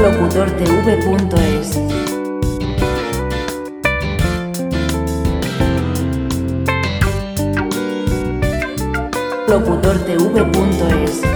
locutortv.es. 0.00 1.78
locutortv.es 9.48 11.29